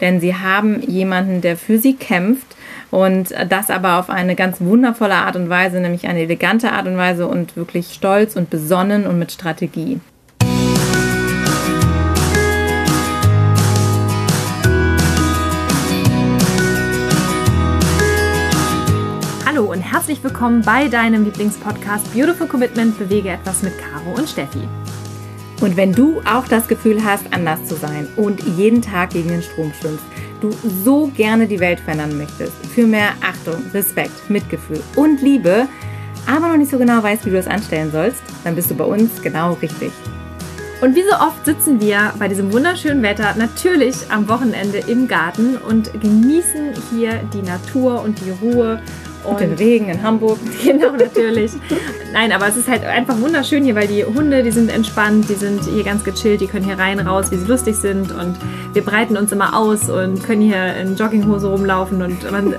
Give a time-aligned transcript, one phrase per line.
[0.00, 2.56] denn sie haben jemanden, der für sie kämpft
[2.90, 6.96] und das aber auf eine ganz wundervolle Art und Weise, nämlich eine elegante Art und
[6.96, 10.00] Weise und wirklich stolz und besonnen und mit Strategie.
[19.46, 24.60] Hallo und herzlich willkommen bei deinem Lieblingspodcast Beautiful Commitment Bewege etwas mit Caro und Steffi.
[25.60, 29.42] Und wenn du auch das Gefühl hast, anders zu sein und jeden Tag gegen den
[29.42, 30.04] Strom schwimmst,
[30.40, 30.50] du
[30.84, 35.66] so gerne die Welt verändern möchtest, für mehr Achtung, Respekt, Mitgefühl und Liebe,
[36.26, 38.84] aber noch nicht so genau weißt, wie du das anstellen sollst, dann bist du bei
[38.84, 39.92] uns genau richtig.
[40.82, 45.56] Und wie so oft sitzen wir bei diesem wunderschönen Wetter natürlich am Wochenende im Garten
[45.56, 48.82] und genießen hier die Natur und die Ruhe
[49.26, 50.38] und den Regen in Hamburg.
[50.64, 51.52] Genau, natürlich.
[52.12, 55.34] Nein, aber es ist halt einfach wunderschön hier, weil die Hunde, die sind entspannt, die
[55.34, 58.36] sind hier ganz gechillt, die können hier rein, raus, wie sie lustig sind und
[58.72, 62.54] wir breiten uns immer aus und können hier in Jogginghose rumlaufen und man,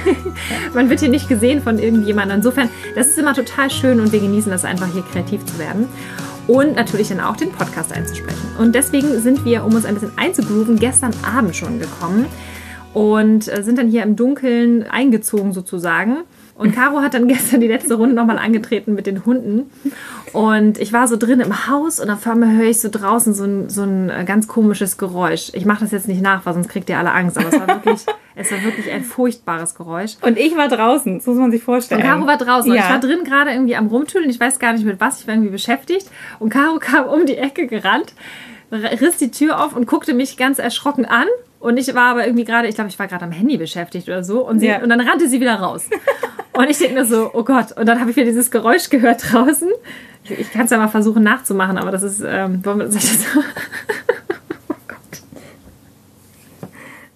[0.74, 2.38] man wird hier nicht gesehen von irgendjemandem.
[2.38, 5.88] Insofern, das ist immer total schön und wir genießen das einfach hier kreativ zu werden
[6.46, 8.48] und natürlich dann auch den Podcast einzusprechen.
[8.58, 12.26] Und deswegen sind wir, um uns ein bisschen einzugrooven, gestern Abend schon gekommen
[12.94, 16.18] und äh, sind dann hier im Dunkeln eingezogen sozusagen.
[16.60, 19.70] Und Caro hat dann gestern die letzte Runde nochmal angetreten mit den Hunden.
[20.32, 23.44] Und ich war so drin im Haus und auf einmal höre ich so draußen so
[23.44, 25.52] ein, so ein äh, ganz komisches Geräusch.
[25.54, 27.38] Ich mache das jetzt nicht nach, weil sonst kriegt ihr alle Angst.
[27.38, 30.16] Aber es war wirklich, es war wirklich ein furchtbares Geräusch.
[30.20, 32.02] Und ich war draußen, das muss man sich vorstellen.
[32.02, 32.72] Und Caro war draußen.
[32.74, 32.76] Ja.
[32.76, 34.28] Und ich war drin gerade irgendwie am Rumtüdeln.
[34.28, 36.10] Ich weiß gar nicht mit was, ich war irgendwie beschäftigt.
[36.40, 38.12] Und Caro kam um die Ecke gerannt,
[38.70, 41.26] riss die Tür auf und guckte mich ganz erschrocken an
[41.60, 44.24] und ich war aber irgendwie gerade, ich glaube, ich war gerade am Handy beschäftigt oder
[44.24, 44.40] so.
[44.46, 44.82] Und, sie, ja.
[44.82, 45.88] und dann rannte sie wieder raus.
[46.54, 47.72] und ich denke mir so, oh Gott.
[47.76, 49.68] Und dann habe ich wieder dieses Geräusch gehört draußen.
[50.24, 52.96] Ich, ich kann es ja mal versuchen nachzumachen, aber das ist, ähm, wollen wir das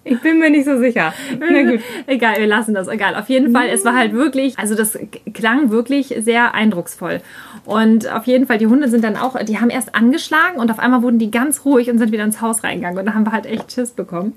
[0.07, 1.13] Ich bin mir nicht so sicher.
[1.39, 1.81] Na gut.
[2.05, 2.87] Egal, wir lassen das.
[2.87, 3.15] Egal.
[3.15, 4.97] Auf jeden Fall, es war halt wirklich, also das
[5.33, 7.21] klang wirklich sehr eindrucksvoll.
[7.65, 10.77] Und auf jeden Fall, die Hunde sind dann auch, die haben erst angeschlagen und auf
[10.77, 12.99] einmal wurden die ganz ruhig und sind wieder ins Haus reingegangen.
[12.99, 14.33] Und da haben wir halt echt Schiss bekommen.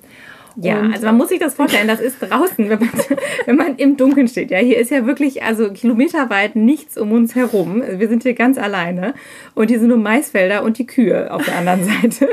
[0.61, 2.91] Ja, und also man muss sich das vorstellen, das ist draußen, wenn man,
[3.47, 4.51] wenn man im Dunkeln steht.
[4.51, 7.83] Ja, hier ist ja wirklich also kilometerweit nichts um uns herum.
[7.89, 9.15] Wir sind hier ganz alleine
[9.55, 12.29] und hier sind nur Maisfelder und die Kühe auf der anderen Seite.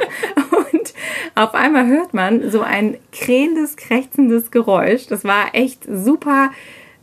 [0.51, 0.93] Und
[1.35, 5.05] auf einmal hört man so ein krähendes, krächzendes Geräusch.
[5.05, 6.49] Das war echt super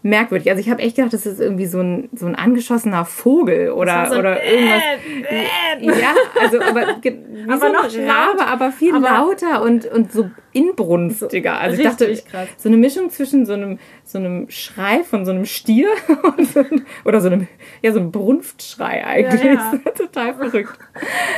[0.03, 0.51] merkwürdig.
[0.51, 4.11] Also ich habe echt gedacht, das ist irgendwie so ein, so ein angeschossener Vogel oder,
[4.11, 4.83] so oder irgendwas.
[5.31, 6.01] Äh, äh.
[6.01, 6.83] Ja, also aber,
[7.49, 11.59] aber so noch Rabe, aber viel aber lauter und, und so inbrunstiger.
[11.59, 12.49] Also ich dachte, krass.
[12.57, 15.89] so eine Mischung zwischen so einem, so einem Schrei von so einem Stier
[16.53, 16.65] so,
[17.05, 17.49] oder so einem,
[17.81, 19.43] ja, so einem Brunftschrei eigentlich.
[19.43, 19.81] Ja, ja.
[19.97, 20.79] Total verrückt.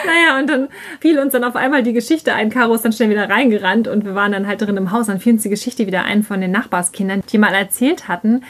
[0.05, 0.69] Naja, und dann
[1.01, 2.51] fiel uns dann auf einmal die Geschichte ein.
[2.51, 5.07] Caro ist dann schnell wieder reingerannt und wir waren dann halt drin im Haus.
[5.07, 8.43] Dann fiel uns die Geschichte wieder ein von den Nachbarskindern, die mal erzählt hatten,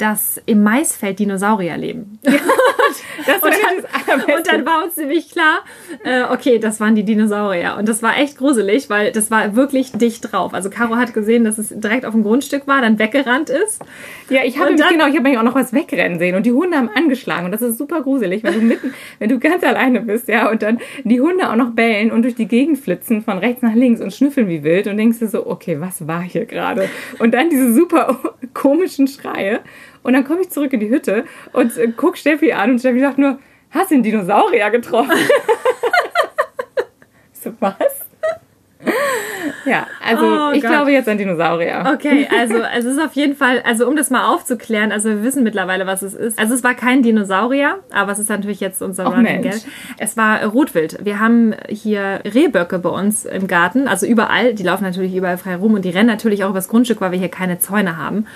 [0.00, 2.18] dass im Maisfeld Dinosaurier leben.
[2.24, 2.32] Ja,
[3.42, 3.52] und,
[4.06, 5.58] dann, und, dann, war uns ziemlich klar,
[6.04, 7.76] äh, okay, das waren die Dinosaurier.
[7.78, 10.54] Und das war echt gruselig, weil das war wirklich dicht drauf.
[10.54, 13.82] Also Caro hat gesehen, dass es direkt auf dem Grundstück war, dann weggerannt ist.
[14.30, 16.76] Ja, ich habe genau, ich habe mich auch noch was wegrennen sehen und die Hunde
[16.76, 20.28] haben angeschlagen und das ist super gruselig, wenn du mitten, wenn du ganz alleine bist,
[20.28, 23.62] ja, und dann die Hunde auch noch bellen und durch die Gegend flitzen von rechts
[23.62, 26.88] nach links und schnüffeln wie wild und denkst du so, okay, was war hier gerade?
[27.18, 28.18] Und dann diese super
[28.54, 29.60] komischen Schreie
[30.02, 33.00] und dann komme ich zurück in die Hütte und äh, guck Steffi an und Steffi
[33.00, 33.38] sagt nur,
[33.70, 35.12] hast du einen Dinosaurier getroffen?
[37.32, 37.74] so, was?
[39.66, 40.70] Ja, also oh ich Gott.
[40.70, 41.84] glaube jetzt an Dinosaurier.
[41.94, 45.42] Okay, also es ist auf jeden Fall, also um das mal aufzuklären, also wir wissen
[45.42, 46.38] mittlerweile, was es ist.
[46.38, 49.60] Also es war kein Dinosaurier, aber es ist natürlich jetzt unser oh, Running Gag.
[49.98, 51.04] Es war Rotwild.
[51.04, 54.54] Wir haben hier Rehböcke bei uns im Garten, also überall.
[54.54, 57.18] Die laufen natürlich überall frei rum und die rennen natürlich auch übers Grundstück, weil wir
[57.18, 58.26] hier keine Zäune haben.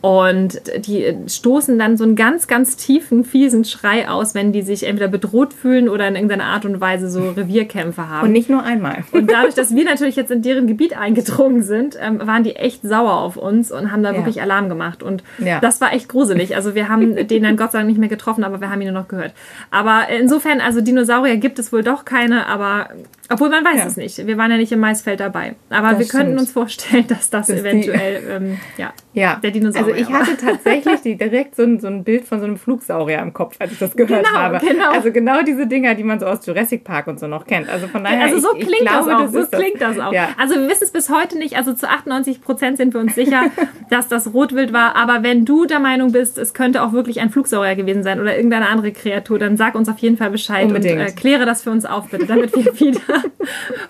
[0.00, 4.86] Und die stoßen dann so einen ganz, ganz tiefen, fiesen Schrei aus, wenn die sich
[4.86, 8.28] entweder bedroht fühlen oder in irgendeiner Art und Weise so Revierkämpfe haben.
[8.28, 9.04] Und nicht nur einmal.
[9.12, 12.82] Und dadurch, dass wir natürlich jetzt in deren Gebiet eingedrungen sind, ähm, waren die echt
[12.82, 14.16] sauer auf uns und haben da ja.
[14.16, 15.02] wirklich Alarm gemacht.
[15.02, 15.60] Und ja.
[15.60, 16.56] das war echt gruselig.
[16.56, 18.92] Also wir haben den dann Gott sei Dank nicht mehr getroffen, aber wir haben ihn
[18.92, 19.32] nur noch gehört.
[19.70, 22.88] Aber insofern, also Dinosaurier gibt es wohl doch keine, aber
[23.32, 23.86] obwohl man weiß ja.
[23.86, 24.26] es nicht.
[24.26, 25.54] Wir waren ja nicht im Maisfeld dabei.
[25.68, 26.22] Aber das wir stimmt.
[26.24, 30.36] könnten uns vorstellen, dass das, das eventuell, ähm, ja, ja, der Dinosaurier Also ich hatte
[30.36, 33.78] tatsächlich direkt so ein, so ein Bild von so einem Flugsaurier im Kopf, als ich
[33.78, 34.58] das gehört Genau, habe.
[34.66, 34.90] genau.
[34.90, 37.68] Also genau diese Dinger, die man so aus Jurassic Park und so noch kennt.
[37.68, 39.28] Also von daher, Also so ich, klingt ich glaube, das auch.
[39.32, 40.12] so ist klingt das auch.
[40.12, 40.28] Ja.
[40.38, 41.56] Also wir wissen es bis heute nicht.
[41.56, 43.44] Also zu 98 Prozent sind wir uns sicher,
[43.90, 44.96] dass das Rotwild war.
[44.96, 48.34] Aber wenn du der Meinung bist, es könnte auch wirklich ein Flugsaurier gewesen sein oder
[48.36, 51.00] irgendeine andere Kreatur, dann sag uns auf jeden Fall Bescheid Unbedingt.
[51.00, 53.00] und äh, kläre das für uns auf, bitte, damit wir wieder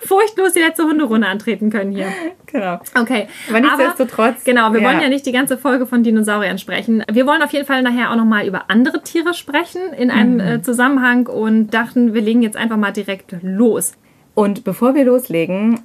[0.01, 2.07] furchtlos die letzte Hunderunde antreten können hier.
[2.47, 2.79] Genau.
[2.99, 3.27] Okay.
[3.49, 4.87] Aber nichtsdestotrotz, genau, wir ja.
[4.87, 7.03] wollen ja nicht die ganze Folge von Dinosauriern sprechen.
[7.11, 10.39] Wir wollen auf jeden Fall nachher auch nochmal über andere Tiere sprechen in einem Mhm.
[10.39, 13.93] äh, Zusammenhang und dachten, wir legen jetzt einfach mal direkt los.
[14.33, 15.81] Und bevor wir loslegen,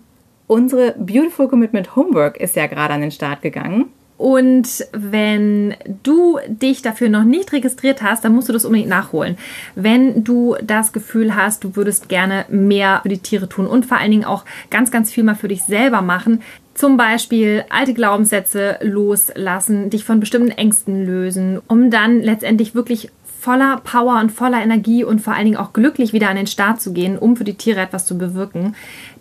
[0.46, 3.86] unsere Beautiful Commitment Homework ist ja gerade an den Start gegangen.
[4.18, 9.36] Und wenn du dich dafür noch nicht registriert hast, dann musst du das unbedingt nachholen.
[9.74, 13.98] Wenn du das Gefühl hast, du würdest gerne mehr für die Tiere tun und vor
[13.98, 16.40] allen Dingen auch ganz, ganz viel mal für dich selber machen.
[16.76, 23.80] Zum Beispiel alte Glaubenssätze loslassen, dich von bestimmten Ängsten lösen, um dann letztendlich wirklich voller
[23.82, 26.92] Power und voller Energie und vor allen Dingen auch glücklich wieder an den Start zu
[26.92, 28.74] gehen, um für die Tiere etwas zu bewirken,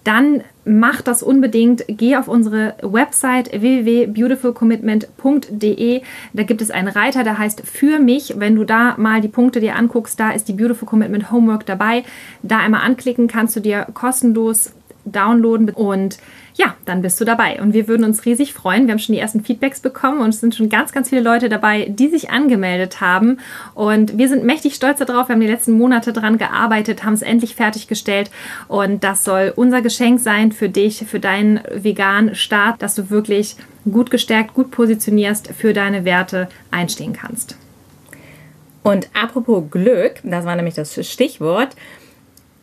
[0.03, 1.85] dann mach das unbedingt.
[1.87, 6.01] Geh auf unsere Website www.beautifulcommitment.de.
[6.33, 8.33] Da gibt es einen Reiter, der heißt Für mich.
[8.37, 12.03] Wenn du da mal die Punkte dir anguckst, da ist die Beautiful Commitment Homework dabei.
[12.43, 14.73] Da einmal anklicken, kannst du dir kostenlos
[15.05, 16.17] downloaden und
[16.55, 17.61] ja, dann bist du dabei.
[17.61, 18.87] Und wir würden uns riesig freuen.
[18.87, 21.49] Wir haben schon die ersten Feedbacks bekommen und es sind schon ganz, ganz viele Leute
[21.49, 23.39] dabei, die sich angemeldet haben.
[23.73, 25.27] Und wir sind mächtig stolz darauf.
[25.27, 28.31] Wir haben die letzten Monate dran gearbeitet, haben es endlich fertiggestellt.
[28.69, 33.57] Und das soll unser Geschenk sein für dich, für deinen veganen Start, dass du wirklich
[33.91, 37.57] gut gestärkt, gut positionierst, für deine Werte einstehen kannst.
[38.81, 41.69] Und apropos Glück, das war nämlich das Stichwort.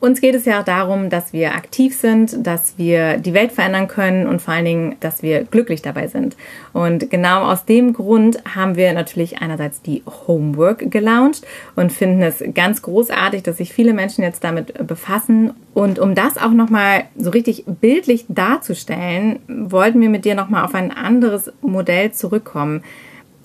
[0.02, 4.26] Uns geht es ja darum, dass wir aktiv sind, dass wir die Welt verändern können
[4.26, 6.36] und vor allen Dingen, dass wir glücklich dabei sind.
[6.72, 11.46] Und genau aus dem Grund haben wir natürlich einerseits die Homework gelauncht
[11.76, 15.54] und finden es ganz großartig, dass sich viele Menschen jetzt damit befassen.
[15.72, 20.74] Und um das auch nochmal so richtig bildlich darzustellen, wollten wir mit dir nochmal auf
[20.74, 22.82] ein anderes Modell zurückkommen.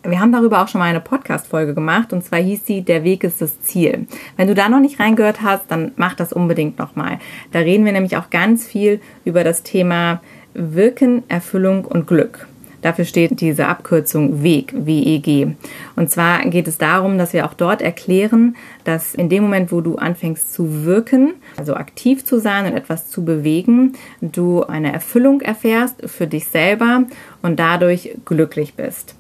[0.08, 3.26] Wir haben darüber auch schon mal eine Podcast-Folge gemacht und zwar hieß sie Der Weg
[3.26, 4.08] ist das Ziel.
[4.38, 7.20] Wenn du da noch nicht reingehört hast, dann mach das unbedingt nochmal.
[7.52, 10.22] Da reden wir nämlich auch ganz viel über das Thema
[10.54, 12.48] Wirken, Erfüllung und Glück.
[12.82, 15.56] Dafür steht diese Abkürzung WEG, W-E-G.
[15.98, 18.56] Und zwar geht es darum, dass wir auch dort erklären,
[18.86, 23.10] dass in dem Moment, wo du anfängst zu wirken, also aktiv zu sein und etwas
[23.10, 27.04] zu bewegen, du eine Erfüllung erfährst für dich selber
[27.42, 29.16] und dadurch glücklich bist.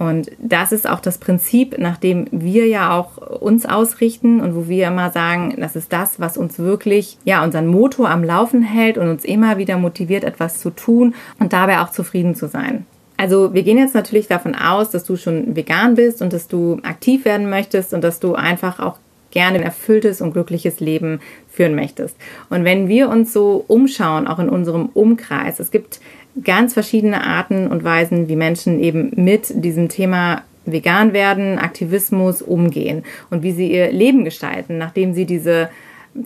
[0.00, 4.66] Und das ist auch das Prinzip, nach dem wir ja auch uns ausrichten und wo
[4.66, 8.96] wir immer sagen, das ist das, was uns wirklich, ja, unseren Motor am Laufen hält
[8.96, 12.86] und uns immer wieder motiviert, etwas zu tun und dabei auch zufrieden zu sein.
[13.18, 16.78] Also wir gehen jetzt natürlich davon aus, dass du schon vegan bist und dass du
[16.82, 18.96] aktiv werden möchtest und dass du einfach auch
[19.30, 22.16] gerne ein erfülltes und glückliches Leben führen möchtest.
[22.48, 26.00] Und wenn wir uns so umschauen, auch in unserem Umkreis, es gibt
[26.42, 33.04] ganz verschiedene Arten und Weisen, wie Menschen eben mit diesem Thema vegan werden, Aktivismus umgehen
[33.30, 35.70] und wie sie ihr Leben gestalten, nachdem sie diese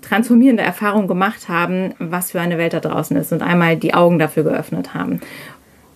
[0.03, 4.19] transformierende Erfahrung gemacht haben, was für eine Welt da draußen ist und einmal die Augen
[4.19, 5.21] dafür geöffnet haben.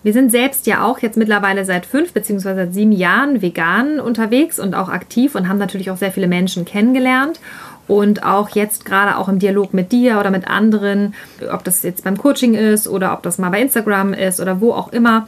[0.01, 4.57] Wir sind selbst ja auch jetzt mittlerweile seit fünf beziehungsweise seit sieben Jahren vegan unterwegs
[4.57, 7.41] und auch aktiv und haben natürlich auch sehr viele Menschen kennengelernt.
[7.89, 11.15] Und auch jetzt gerade auch im Dialog mit dir oder mit anderen,
[11.51, 14.73] ob das jetzt beim Coaching ist oder ob das mal bei Instagram ist oder wo
[14.73, 15.27] auch immer,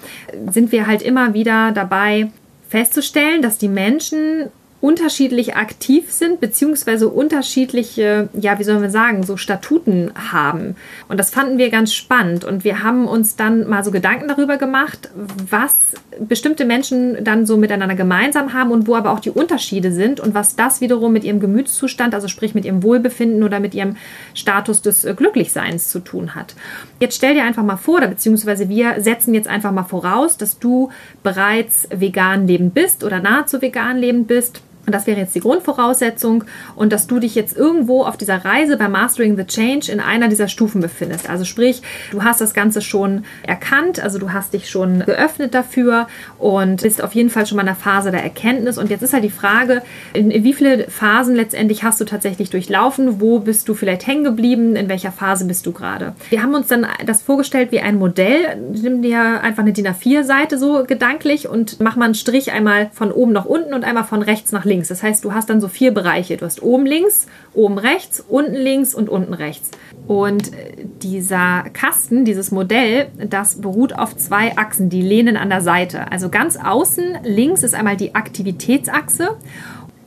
[0.52, 2.30] sind wir halt immer wieder dabei
[2.70, 9.38] festzustellen, dass die Menschen unterschiedlich aktiv sind, beziehungsweise unterschiedliche, ja, wie sollen wir sagen, so
[9.38, 10.76] Statuten haben.
[11.08, 12.44] Und das fanden wir ganz spannend.
[12.44, 15.12] Und wir haben uns dann mal so Gedanken darüber gemacht,
[15.50, 15.76] was
[16.20, 20.34] bestimmte Menschen dann so miteinander gemeinsam haben und wo aber auch die Unterschiede sind und
[20.34, 23.98] was das wiederum mit ihrem Gemütszustand, also sprich mit ihrem Wohlbefinden oder mit ihrem
[24.34, 26.56] Status des äh, Glücklichseins zu tun hat.
[27.00, 30.58] Jetzt stell dir einfach mal vor, oder beziehungsweise wir setzen jetzt einfach mal voraus, dass
[30.58, 30.90] du
[31.22, 34.62] bereits vegan lebend bist oder nahezu vegan lebend bist.
[34.86, 36.44] Und das wäre jetzt die Grundvoraussetzung
[36.76, 40.28] und dass du dich jetzt irgendwo auf dieser Reise bei Mastering the Change in einer
[40.28, 41.30] dieser Stufen befindest.
[41.30, 46.08] Also sprich, du hast das Ganze schon erkannt, also du hast dich schon geöffnet dafür
[46.40, 48.78] und bist auf jeden Fall schon mal in der Phase der Erkenntnis.
[48.78, 49.84] Und jetzt ist halt die Frage,
[50.14, 53.22] in wie viele Phasen letztendlich hast du tatsächlich durchlaufen?
[53.22, 54.76] Wo bist du vielleicht hängen geblieben?
[54.76, 56.16] In welcher Phase bist du gerade?
[56.30, 58.58] Wir haben uns dann das vorgestellt wie ein Modell.
[58.74, 63.12] Nimm dir einfach eine DIN A4-Seite so gedanklich und mach mal einen Strich einmal von
[63.12, 64.88] oben nach unten und einmal von rechts nach links links.
[64.88, 66.38] Das heißt, du hast dann so vier Bereiche.
[66.38, 69.70] Du hast oben links, oben rechts, unten links und unten rechts.
[70.08, 75.62] Und äh, dieser Kasten, dieses Modell, das beruht auf zwei Achsen, die lehnen an der
[75.62, 76.12] Seite.
[76.12, 79.38] Also ganz außen links ist einmal die Aktivitätsachse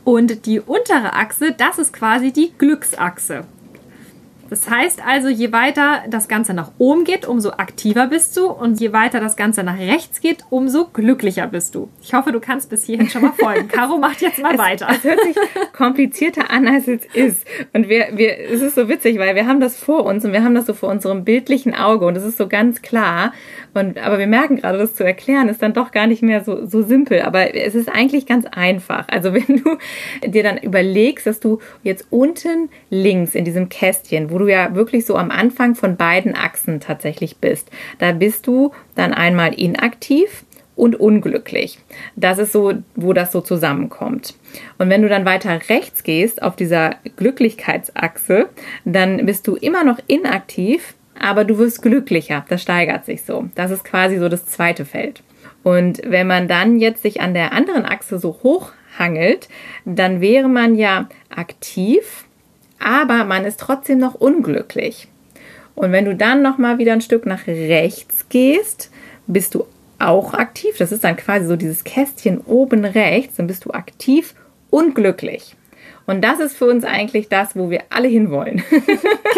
[0.04, 3.44] und die untere Achse, das ist quasi die Glücksachse.
[4.50, 8.80] Das heißt also, je weiter das Ganze nach oben geht, umso aktiver bist du und
[8.80, 11.88] je weiter das Ganze nach rechts geht, umso glücklicher bist du.
[12.02, 13.68] Ich hoffe, du kannst bis hierhin schon mal folgen.
[13.68, 14.88] Caro macht jetzt mal es, weiter.
[14.90, 15.36] Es hört sich
[15.72, 17.46] komplizierter an, als es ist.
[17.72, 20.44] Und wir, wir, es ist so witzig, weil wir haben das vor uns und wir
[20.44, 23.32] haben das so vor unserem bildlichen Auge und es ist so ganz klar.
[23.74, 26.64] Und, aber wir merken gerade, das zu erklären, ist dann doch gar nicht mehr so,
[26.66, 27.22] so simpel.
[27.22, 29.08] Aber es ist eigentlich ganz einfach.
[29.08, 29.76] Also wenn du
[30.26, 35.04] dir dann überlegst, dass du jetzt unten links in diesem Kästchen, wo du ja wirklich
[35.04, 40.44] so am Anfang von beiden Achsen tatsächlich bist, da bist du dann einmal inaktiv
[40.76, 41.78] und unglücklich.
[42.16, 44.34] Das ist so, wo das so zusammenkommt.
[44.78, 48.48] Und wenn du dann weiter rechts gehst auf dieser Glücklichkeitsachse,
[48.84, 52.44] dann bist du immer noch inaktiv, aber du wirst glücklicher.
[52.48, 53.48] Das steigert sich so.
[53.54, 55.22] Das ist quasi so das zweite Feld.
[55.62, 59.48] Und wenn man dann jetzt sich an der anderen Achse so hochhangelt,
[59.84, 62.26] dann wäre man ja aktiv,
[62.78, 65.08] aber man ist trotzdem noch unglücklich.
[65.74, 68.90] Und wenn du dann noch mal wieder ein Stück nach rechts gehst,
[69.26, 69.66] bist du
[69.98, 70.76] auch aktiv.
[70.78, 74.34] Das ist dann quasi so dieses Kästchen oben rechts, dann bist du aktiv
[74.70, 75.56] und glücklich.
[76.06, 78.62] Und das ist für uns eigentlich das, wo wir alle hinwollen.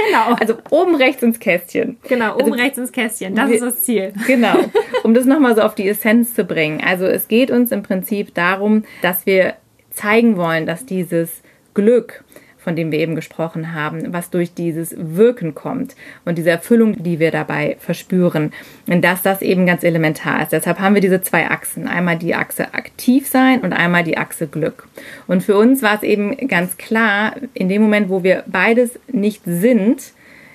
[0.07, 0.37] Genau.
[0.39, 1.97] also oben rechts ins Kästchen.
[2.09, 3.35] Genau, oben also, rechts ins Kästchen.
[3.35, 4.13] Das wir, ist das Ziel.
[4.27, 4.55] Genau.
[5.03, 6.81] Um das nochmal so auf die Essenz zu bringen.
[6.85, 9.55] Also es geht uns im Prinzip darum, dass wir
[9.91, 11.43] zeigen wollen, dass dieses
[11.75, 12.25] Glück,
[12.67, 15.95] von dem wir eben gesprochen haben, was durch dieses Wirken kommt
[16.25, 18.53] und diese Erfüllung, die wir dabei verspüren,
[18.87, 20.51] dass das eben ganz elementar ist.
[20.51, 21.87] Deshalb haben wir diese zwei Achsen.
[21.87, 24.89] Einmal die Achse aktiv sein und einmal die Achse Glück.
[25.29, 29.43] Und für uns war es eben ganz klar, in dem Moment, wo wir beides nicht
[29.45, 30.03] sind,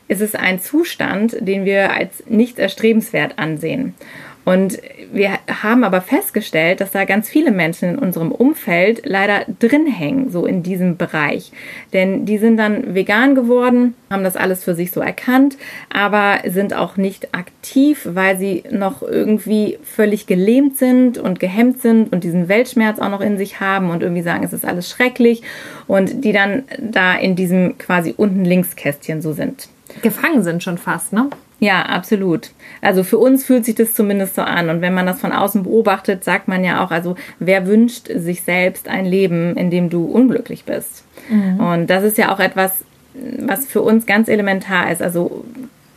[0.09, 3.95] ist es ein Zustand, den wir als nicht erstrebenswert ansehen.
[4.43, 4.79] Und
[5.13, 10.31] wir haben aber festgestellt, dass da ganz viele Menschen in unserem Umfeld leider drin hängen,
[10.31, 11.51] so in diesem Bereich.
[11.93, 15.57] Denn die sind dann vegan geworden, haben das alles für sich so erkannt,
[15.93, 22.11] aber sind auch nicht aktiv, weil sie noch irgendwie völlig gelähmt sind und gehemmt sind
[22.11, 25.43] und diesen Weltschmerz auch noch in sich haben und irgendwie sagen, es ist alles schrecklich
[25.87, 29.69] und die dann da in diesem quasi unten links Kästchen so sind.
[30.01, 31.29] Gefangen sind schon fast, ne?
[31.59, 32.49] Ja, absolut.
[32.81, 34.69] Also für uns fühlt sich das zumindest so an.
[34.69, 38.41] Und wenn man das von außen beobachtet, sagt man ja auch, also wer wünscht sich
[38.41, 41.03] selbst ein Leben, in dem du unglücklich bist?
[41.29, 41.59] Mhm.
[41.59, 42.83] Und das ist ja auch etwas,
[43.13, 45.03] was für uns ganz elementar ist.
[45.03, 45.45] Also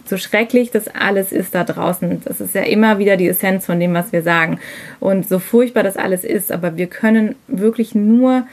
[0.05, 2.21] so schrecklich das alles ist da draußen.
[2.27, 4.59] Das ist ja immer wieder die Essenz von dem, was wir sagen.
[5.01, 8.47] Und so furchtbar das alles ist, aber wir können wirklich nur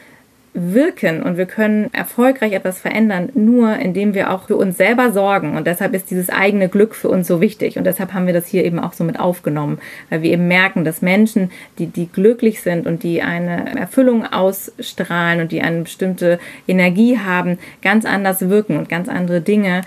[0.54, 5.56] wirken und wir können erfolgreich etwas verändern, nur indem wir auch für uns selber sorgen.
[5.56, 7.78] Und deshalb ist dieses eigene Glück für uns so wichtig.
[7.78, 9.80] Und deshalb haben wir das hier eben auch so mit aufgenommen,
[10.10, 15.40] weil wir eben merken, dass Menschen, die, die glücklich sind und die eine Erfüllung ausstrahlen
[15.40, 19.82] und die eine bestimmte Energie haben, ganz anders wirken und ganz andere Dinge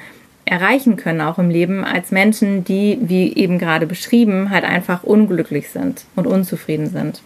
[0.47, 5.69] erreichen können, auch im Leben, als Menschen, die, wie eben gerade beschrieben, halt einfach unglücklich
[5.71, 7.23] sind und unzufrieden sind.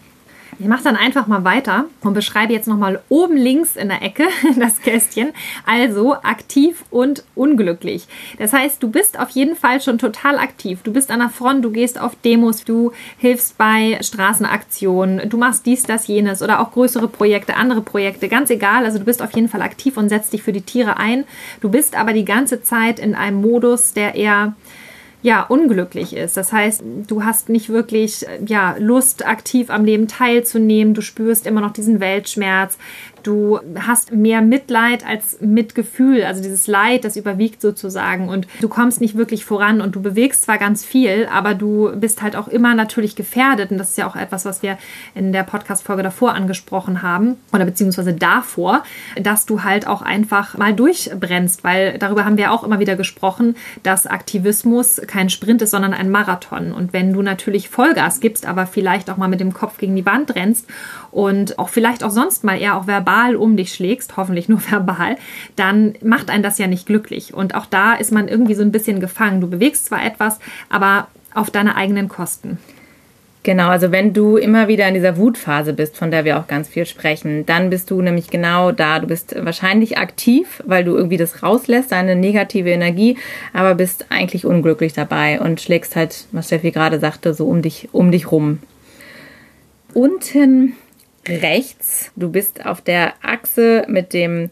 [0.61, 4.25] Ich mache dann einfach mal weiter und beschreibe jetzt nochmal oben links in der Ecke
[4.59, 5.29] das Kästchen.
[5.65, 8.07] Also aktiv und unglücklich.
[8.37, 10.81] Das heißt, du bist auf jeden Fall schon total aktiv.
[10.83, 15.65] Du bist an der Front, du gehst auf Demos, du hilfst bei Straßenaktionen, du machst
[15.65, 18.83] dies, das, jenes oder auch größere Projekte, andere Projekte, ganz egal.
[18.83, 21.23] Also du bist auf jeden Fall aktiv und setzt dich für die Tiere ein.
[21.61, 24.55] Du bist aber die ganze Zeit in einem Modus, der eher
[25.21, 26.37] ja, unglücklich ist.
[26.37, 30.93] Das heißt, du hast nicht wirklich ja, Lust, aktiv am Leben teilzunehmen.
[30.93, 32.77] Du spürst immer noch diesen Weltschmerz.
[33.29, 36.23] Du hast mehr Mitleid als Mitgefühl.
[36.23, 38.27] Also dieses Leid, das überwiegt sozusagen.
[38.27, 42.23] Und du kommst nicht wirklich voran und du bewegst zwar ganz viel, aber du bist
[42.23, 43.69] halt auch immer natürlich gefährdet.
[43.69, 44.79] Und das ist ja auch etwas, was wir
[45.13, 48.81] in der Podcast-Folge davor angesprochen haben oder beziehungsweise davor,
[49.21, 53.55] dass du halt auch einfach mal durchbrennst, weil darüber haben wir auch immer wieder gesprochen,
[53.83, 56.73] dass Aktivismus kein Sprint ist, sondern ein Marathon.
[56.73, 60.07] Und wenn du natürlich Vollgas gibst, aber vielleicht auch mal mit dem Kopf gegen die
[60.07, 60.65] Wand rennst
[61.11, 62.87] und auch vielleicht auch sonst mal eher auch
[63.19, 65.17] verbal um dich schlägst, hoffentlich nur verbal,
[65.55, 67.33] dann macht einen das ja nicht glücklich.
[67.33, 69.41] Und auch da ist man irgendwie so ein bisschen gefangen.
[69.41, 72.57] Du bewegst zwar etwas, aber auf deine eigenen Kosten.
[73.43, 76.67] Genau, also wenn du immer wieder in dieser Wutphase bist, von der wir auch ganz
[76.67, 78.99] viel sprechen, dann bist du nämlich genau da.
[78.99, 83.17] Du bist wahrscheinlich aktiv, weil du irgendwie das rauslässt, deine negative Energie,
[83.53, 87.87] aber bist eigentlich unglücklich dabei und schlägst halt, was Steffi gerade sagte, so um dich,
[87.93, 88.59] um dich rum.
[89.93, 90.73] Unten
[91.29, 92.11] rechts.
[92.15, 94.49] Du bist auf der Achse mit dem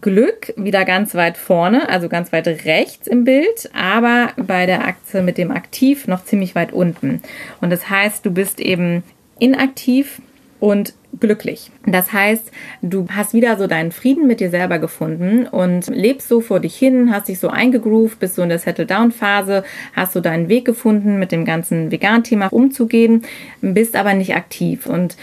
[0.00, 5.22] Glück wieder ganz weit vorne, also ganz weit rechts im Bild, aber bei der Achse
[5.22, 7.22] mit dem Aktiv noch ziemlich weit unten.
[7.60, 9.02] Und das heißt, du bist eben
[9.38, 10.20] inaktiv
[10.60, 11.72] und glücklich.
[11.86, 16.40] Das heißt, du hast wieder so deinen Frieden mit dir selber gefunden und lebst so
[16.40, 20.48] vor dich hin, hast dich so eingegroovt, bist so in der Settle-Down-Phase, hast so deinen
[20.48, 23.24] Weg gefunden, mit dem ganzen Vegan-Thema umzugehen,
[23.60, 24.86] bist aber nicht aktiv.
[24.86, 25.16] Und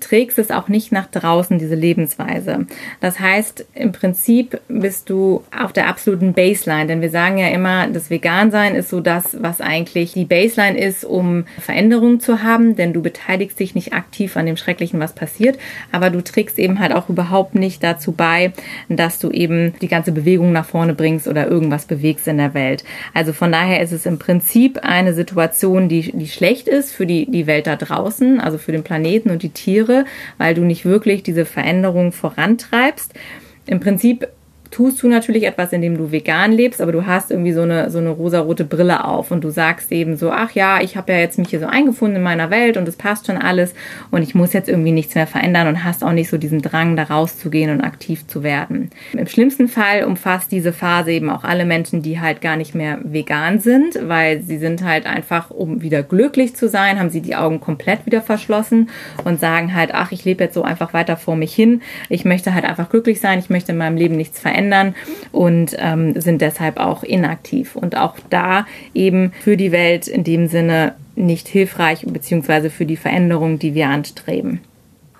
[0.00, 2.66] trägst es auch nicht nach draußen, diese Lebensweise.
[3.00, 7.86] Das heißt, im Prinzip bist du auf der absoluten Baseline, denn wir sagen ja immer,
[7.88, 12.92] das Vegansein ist so das, was eigentlich die Baseline ist, um Veränderungen zu haben, denn
[12.92, 15.58] du beteiligst dich nicht aktiv an dem Schrecklichen, was passiert,
[15.92, 18.52] aber du trägst eben halt auch überhaupt nicht dazu bei,
[18.88, 22.84] dass du eben die ganze Bewegung nach vorne bringst oder irgendwas bewegst in der Welt.
[23.14, 27.26] Also von daher ist es im Prinzip eine Situation, die, die schlecht ist für die,
[27.30, 29.87] die Welt da draußen, also für den Planeten und die Tiere,
[30.38, 33.14] Weil du nicht wirklich diese Veränderung vorantreibst.
[33.66, 34.28] Im Prinzip
[34.70, 37.98] tust du natürlich etwas, indem du vegan lebst, aber du hast irgendwie so eine, so
[37.98, 41.38] eine rosarote Brille auf und du sagst eben so, ach ja, ich habe ja jetzt
[41.38, 43.74] mich hier so eingefunden in meiner Welt und es passt schon alles
[44.10, 46.96] und ich muss jetzt irgendwie nichts mehr verändern und hast auch nicht so diesen Drang,
[46.96, 48.90] da rauszugehen und aktiv zu werden.
[49.12, 52.98] Im schlimmsten Fall umfasst diese Phase eben auch alle Menschen, die halt gar nicht mehr
[53.02, 57.36] vegan sind, weil sie sind halt einfach, um wieder glücklich zu sein, haben sie die
[57.36, 58.90] Augen komplett wieder verschlossen
[59.24, 61.80] und sagen halt, ach, ich lebe jetzt so einfach weiter vor mich hin.
[62.08, 64.94] Ich möchte halt einfach glücklich sein, ich möchte in meinem Leben nichts verändern verändern
[65.30, 70.48] und ähm, sind deshalb auch inaktiv und auch da eben für die Welt in dem
[70.48, 74.60] Sinne nicht hilfreich beziehungsweise für die Veränderung, die wir anstreben.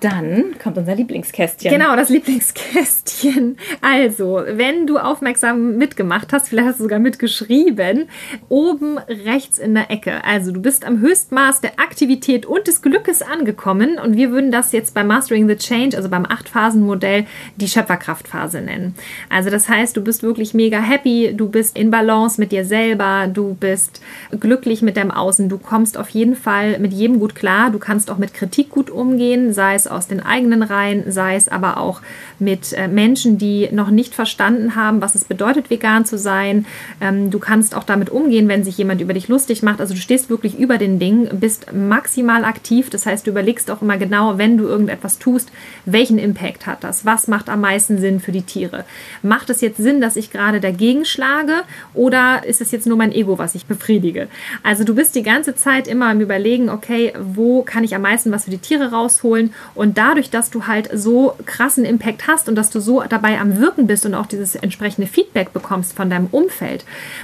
[0.01, 1.71] Dann kommt unser Lieblingskästchen.
[1.71, 3.57] Genau, das Lieblingskästchen.
[3.81, 8.07] Also, wenn du aufmerksam mitgemacht hast, vielleicht hast du sogar mitgeschrieben,
[8.47, 10.23] oben rechts in der Ecke.
[10.23, 14.71] Also, du bist am Höchstmaß der Aktivität und des Glückes angekommen und wir würden das
[14.71, 17.25] jetzt bei Mastering the Change, also beim Acht-Phasen-Modell,
[17.57, 18.95] die Schöpferkraftphase nennen.
[19.29, 23.27] Also, das heißt, du bist wirklich mega happy, du bist in Balance mit dir selber,
[23.27, 24.01] du bist
[24.39, 28.09] glücklich mit deinem Außen, du kommst auf jeden Fall mit jedem gut klar, du kannst
[28.09, 32.01] auch mit Kritik gut umgehen, sei es aus den eigenen Reihen, sei es aber auch
[32.39, 36.65] mit äh, Menschen, die noch nicht verstanden haben, was es bedeutet, vegan zu sein.
[37.01, 39.81] Ähm, du kannst auch damit umgehen, wenn sich jemand über dich lustig macht.
[39.81, 42.89] Also du stehst wirklich über den Dingen, bist maximal aktiv.
[42.89, 45.51] Das heißt, du überlegst auch immer genau, wenn du irgendetwas tust,
[45.85, 47.05] welchen Impact hat das?
[47.05, 48.85] Was macht am meisten Sinn für die Tiere?
[49.21, 53.11] Macht es jetzt Sinn, dass ich gerade dagegen schlage oder ist es jetzt nur mein
[53.11, 54.27] Ego, was ich befriedige?
[54.63, 58.31] Also du bist die ganze Zeit immer am Überlegen, okay, wo kann ich am meisten
[58.31, 62.55] was für die Tiere rausholen und dadurch, dass du halt so krassen Impact hast und
[62.55, 66.27] dass du so dabei am Wirken bist und auch dieses entsprechende Feedback bekommst von deinem
[66.31, 66.83] Umfeld,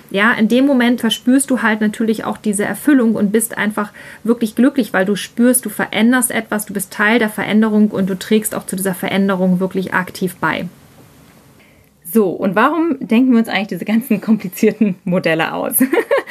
[0.10, 3.92] ja, in dem Moment verspürst du halt natürlich auch diese Erfüllung und bist einfach
[4.24, 8.18] wirklich glücklich, weil du spürst, du veränderst etwas, du bist Teil der Veränderung und du
[8.18, 10.70] trägst auch zu dieser Veränderung wirklich aktiv bei.
[12.06, 15.76] So, und warum denken wir uns eigentlich diese ganzen komplizierten Modelle aus?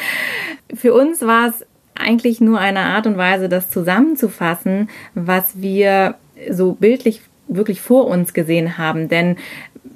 [0.75, 6.17] Für uns war es eigentlich nur eine Art und Weise, das zusammenzufassen, was wir
[6.51, 9.09] so bildlich wirklich vor uns gesehen haben.
[9.09, 9.37] Denn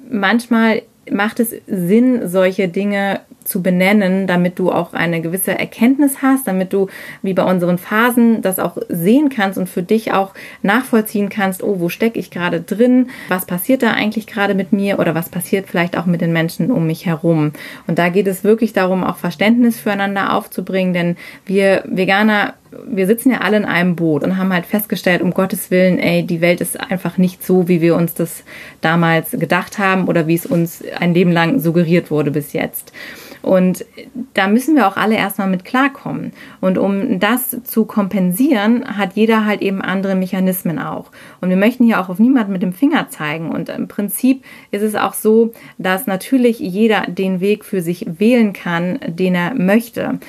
[0.09, 6.47] manchmal macht es Sinn, solche Dinge zu benennen, damit du auch eine gewisse Erkenntnis hast,
[6.47, 6.87] damit du
[7.21, 11.79] wie bei unseren Phasen das auch sehen kannst und für dich auch nachvollziehen kannst, oh,
[11.79, 15.67] wo stecke ich gerade drin, was passiert da eigentlich gerade mit mir oder was passiert
[15.67, 17.51] vielleicht auch mit den Menschen um mich herum.
[17.87, 22.53] Und da geht es wirklich darum, auch Verständnis füreinander aufzubringen, denn wir Veganer
[22.87, 26.23] wir sitzen ja alle in einem Boot und haben halt festgestellt, um Gottes Willen, ey,
[26.23, 28.43] die Welt ist einfach nicht so, wie wir uns das
[28.81, 32.93] damals gedacht haben oder wie es uns ein Leben lang suggeriert wurde bis jetzt.
[33.41, 33.85] Und
[34.33, 36.33] da müssen wir auch alle erstmal mit klarkommen.
[36.59, 41.09] Und um das zu kompensieren, hat jeder halt eben andere Mechanismen auch.
[41.39, 43.49] Und wir möchten hier auch auf niemanden mit dem Finger zeigen.
[43.49, 48.51] Und im Prinzip ist es auch so, dass natürlich jeder den Weg für sich wählen
[48.51, 50.19] kann, den er möchte.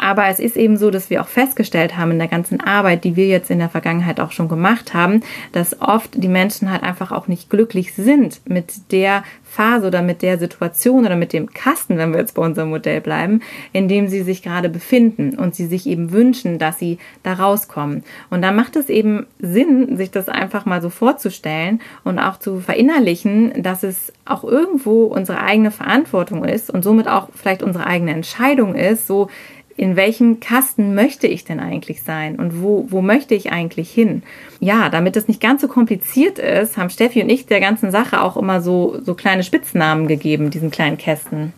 [0.00, 3.16] Aber es ist eben so, dass wir auch festgestellt haben in der ganzen Arbeit, die
[3.16, 5.22] wir jetzt in der Vergangenheit auch schon gemacht haben,
[5.52, 10.22] dass oft die Menschen halt einfach auch nicht glücklich sind mit der Phase oder mit
[10.22, 13.40] der Situation oder mit dem Kasten, wenn wir jetzt bei unserem Modell bleiben,
[13.72, 18.04] in dem sie sich gerade befinden und sie sich eben wünschen, dass sie da rauskommen.
[18.30, 22.60] Und da macht es eben Sinn, sich das einfach mal so vorzustellen und auch zu
[22.60, 28.12] verinnerlichen, dass es auch irgendwo unsere eigene Verantwortung ist und somit auch vielleicht unsere eigene
[28.12, 29.28] Entscheidung ist, so
[29.78, 34.24] in welchem Kasten möchte ich denn eigentlich sein und wo, wo möchte ich eigentlich hin?
[34.58, 38.20] Ja, damit es nicht ganz so kompliziert ist, haben Steffi und ich der ganzen Sache
[38.20, 41.52] auch immer so, so kleine Spitznamen gegeben, diesen kleinen Kästen.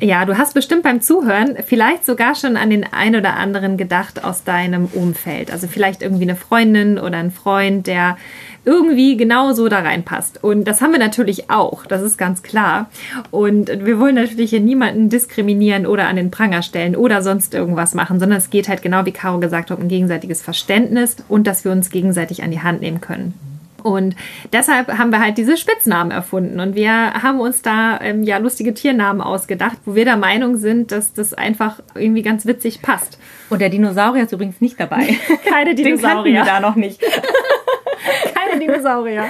[0.00, 4.24] Ja, du hast bestimmt beim Zuhören vielleicht sogar schon an den ein oder anderen gedacht
[4.24, 5.52] aus deinem Umfeld.
[5.52, 8.16] Also vielleicht irgendwie eine Freundin oder ein Freund, der
[8.64, 10.42] irgendwie genauso da reinpasst.
[10.42, 12.90] Und das haben wir natürlich auch, das ist ganz klar.
[13.30, 17.94] Und wir wollen natürlich hier niemanden diskriminieren oder an den Pranger stellen oder sonst irgendwas
[17.94, 21.64] machen, sondern es geht halt genau wie Caro gesagt hat, um gegenseitiges Verständnis und dass
[21.64, 23.53] wir uns gegenseitig an die Hand nehmen können.
[23.84, 24.16] Und
[24.50, 26.58] deshalb haben wir halt diese Spitznamen erfunden.
[26.58, 26.90] Und wir
[27.22, 31.34] haben uns da ähm, ja lustige Tiernamen ausgedacht, wo wir der Meinung sind, dass das
[31.34, 33.18] einfach irgendwie ganz witzig passt.
[33.50, 35.18] Und der Dinosaurier ist übrigens nicht dabei.
[35.46, 36.24] Keine Dinosaurier.
[36.24, 36.98] Den wir da noch nicht.
[38.34, 39.26] Keine Dinosaurier.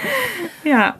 [0.62, 0.96] Ja.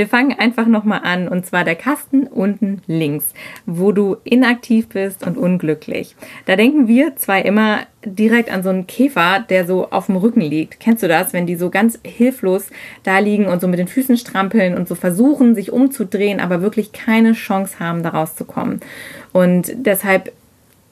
[0.00, 3.34] Wir fangen einfach nochmal an und zwar der Kasten unten links,
[3.66, 6.16] wo du inaktiv bist und unglücklich.
[6.46, 10.40] Da denken wir zwei immer direkt an so einen Käfer, der so auf dem Rücken
[10.40, 10.80] liegt.
[10.80, 12.70] Kennst du das, wenn die so ganz hilflos
[13.02, 16.92] da liegen und so mit den Füßen strampeln und so versuchen, sich umzudrehen, aber wirklich
[16.92, 18.80] keine Chance haben, da rauszukommen?
[19.34, 20.32] Und deshalb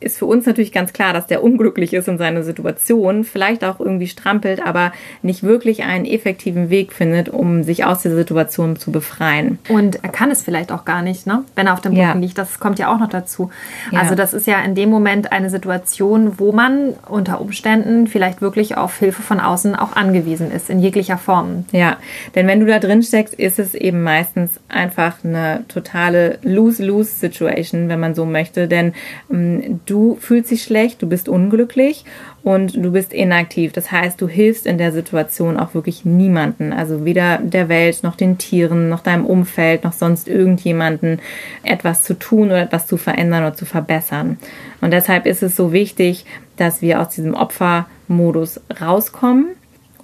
[0.00, 3.80] ist für uns natürlich ganz klar, dass der unglücklich ist in seiner Situation, vielleicht auch
[3.80, 8.92] irgendwie strampelt, aber nicht wirklich einen effektiven Weg findet, um sich aus der Situation zu
[8.92, 9.58] befreien.
[9.68, 11.44] Und er kann es vielleicht auch gar nicht, ne?
[11.56, 12.14] wenn er auf dem Boden ja.
[12.14, 12.38] liegt.
[12.38, 13.50] Das kommt ja auch noch dazu.
[13.90, 14.00] Ja.
[14.00, 18.76] Also das ist ja in dem Moment eine Situation, wo man unter Umständen vielleicht wirklich
[18.76, 21.64] auf Hilfe von außen auch angewiesen ist, in jeglicher Form.
[21.72, 21.96] Ja,
[22.36, 27.98] denn wenn du da drin steckst, ist es eben meistens einfach eine totale Lose-Lose-Situation, wenn
[27.98, 28.92] man so möchte, denn
[29.32, 32.04] ähm, du fühlst dich schlecht, du bist unglücklich
[32.42, 33.72] und du bist inaktiv.
[33.72, 38.16] Das heißt, du hilfst in der Situation auch wirklich niemanden, also weder der Welt noch
[38.16, 41.20] den Tieren, noch deinem Umfeld, noch sonst irgendjemanden
[41.62, 44.38] etwas zu tun oder etwas zu verändern oder zu verbessern.
[44.80, 46.24] Und deshalb ist es so wichtig,
[46.56, 49.46] dass wir aus diesem Opfermodus rauskommen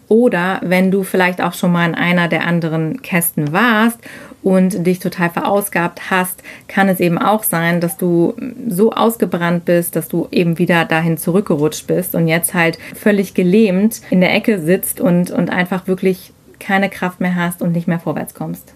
[0.08, 3.98] oder wenn du vielleicht auch schon mal in einer der anderen Kästen warst
[4.44, 8.34] und dich total verausgabt hast, kann es eben auch sein, dass du
[8.68, 14.02] so ausgebrannt bist, dass du eben wieder dahin zurückgerutscht bist und jetzt halt völlig gelähmt
[14.10, 17.98] in der Ecke sitzt und, und einfach wirklich keine Kraft mehr hast und nicht mehr
[17.98, 18.74] vorwärts kommst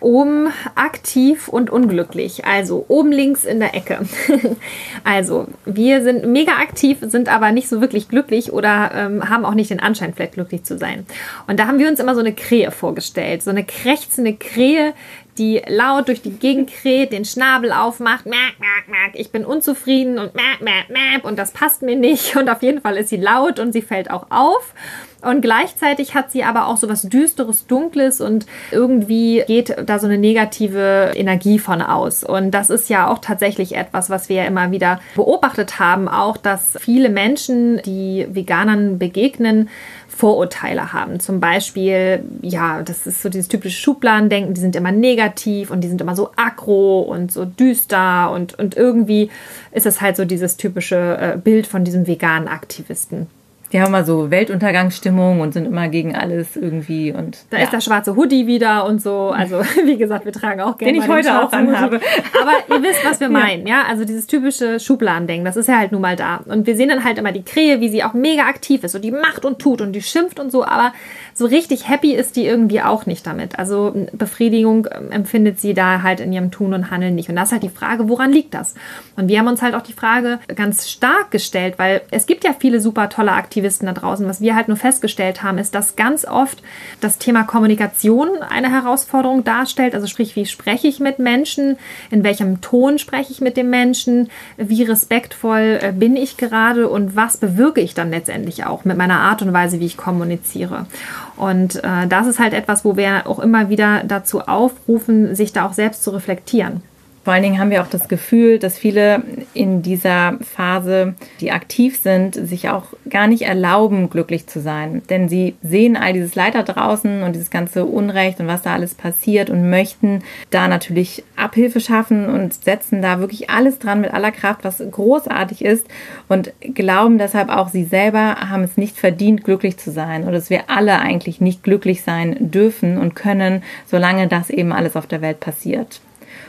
[0.00, 2.44] oben aktiv und unglücklich.
[2.44, 4.00] Also oben links in der Ecke.
[5.04, 9.54] also wir sind mega aktiv, sind aber nicht so wirklich glücklich oder ähm, haben auch
[9.54, 11.06] nicht den Anschein, vielleicht glücklich zu sein.
[11.46, 13.42] Und da haben wir uns immer so eine Krähe vorgestellt.
[13.42, 14.94] So eine krächzende Krähe,
[15.38, 20.18] die laut durch die Gegend kräht, den Schnabel aufmacht, merk, merk, merk, ich bin unzufrieden
[20.18, 23.16] und merk, merk, merk und das passt mir nicht und auf jeden Fall ist sie
[23.16, 24.74] laut und sie fällt auch auf
[25.20, 30.06] und gleichzeitig hat sie aber auch so was Düsteres, Dunkles und irgendwie geht da so
[30.06, 32.22] eine negative Energie von aus.
[32.22, 36.36] Und das ist ja auch tatsächlich etwas, was wir ja immer wieder beobachtet haben, auch
[36.36, 39.70] dass viele Menschen, die Veganern begegnen,
[40.18, 41.20] Vorurteile haben.
[41.20, 45.88] Zum Beispiel, ja, das ist so dieses typische Schubladendenken, die sind immer negativ und die
[45.88, 49.30] sind immer so aggro und so düster und, und irgendwie
[49.70, 53.28] ist es halt so dieses typische äh, Bild von diesem veganen Aktivisten.
[53.72, 57.64] Die haben mal so Weltuntergangsstimmung und sind immer gegen alles irgendwie und da ja.
[57.64, 59.30] ist der schwarze Hoodie wieder und so.
[59.30, 62.00] Also wie gesagt, wir tragen auch gerne den ich heute auch anhabe.
[62.40, 63.82] Aber ihr wisst, was wir meinen, ja?
[63.88, 66.40] Also dieses typische Schubladendenken, das ist ja halt nun mal da.
[66.46, 69.02] Und wir sehen dann halt immer die Krähe, wie sie auch mega aktiv ist und
[69.02, 70.64] die macht und tut und die schimpft und so.
[70.64, 70.92] Aber
[71.34, 73.58] so richtig happy ist die irgendwie auch nicht damit.
[73.58, 77.28] Also Befriedigung ähm, empfindet sie da halt in ihrem Tun und Handeln nicht.
[77.28, 78.74] Und das ist halt die Frage, woran liegt das?
[79.16, 82.54] Und wir haben uns halt auch die Frage ganz stark gestellt, weil es gibt ja
[82.58, 84.28] viele super tolle Aktivisten da draußen.
[84.28, 86.62] Was wir halt nur festgestellt haben, ist, dass ganz oft
[87.00, 89.96] das Thema Kommunikation eine Herausforderung darstellt.
[89.96, 91.76] Also sprich, wie spreche ich mit Menschen?
[92.12, 94.30] In welchem Ton spreche ich mit dem Menschen?
[94.56, 96.88] Wie respektvoll äh, bin ich gerade?
[96.88, 100.86] Und was bewirke ich dann letztendlich auch mit meiner Art und Weise, wie ich kommuniziere?
[101.34, 105.66] Und äh, das ist halt etwas, wo wir auch immer wieder dazu aufrufen, sich da
[105.66, 106.82] auch selbst zu reflektieren.
[107.28, 111.12] Vor allen Dingen haben wir auch das Gefühl, dass viele in dieser Phase,
[111.42, 115.02] die aktiv sind, sich auch gar nicht erlauben, glücklich zu sein.
[115.10, 118.72] Denn sie sehen all dieses Leid da draußen und dieses ganze Unrecht und was da
[118.72, 124.14] alles passiert und möchten da natürlich Abhilfe schaffen und setzen da wirklich alles dran mit
[124.14, 125.86] aller Kraft, was großartig ist
[126.28, 130.48] und glauben deshalb auch, sie selber haben es nicht verdient, glücklich zu sein oder dass
[130.48, 135.20] wir alle eigentlich nicht glücklich sein dürfen und können, solange das eben alles auf der
[135.20, 136.00] Welt passiert.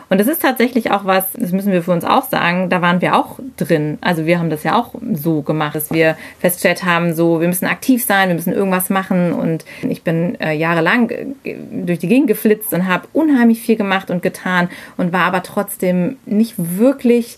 [0.10, 3.02] Und das ist tatsächlich auch was, das müssen wir für uns auch sagen, da waren
[3.02, 3.98] wir auch drin.
[4.02, 7.66] Also wir haben das ja auch so gemacht, dass wir festgestellt haben, so, wir müssen
[7.66, 9.34] aktiv sein, wir müssen irgendwas machen.
[9.34, 14.10] Und ich bin äh, jahrelang äh, durch die Gegend geflitzt und habe unheimlich viel gemacht
[14.10, 17.38] und getan und war aber trotzdem nicht wirklich